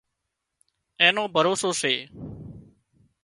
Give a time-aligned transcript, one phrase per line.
[0.99, 1.93] اين نو ڀروسو سي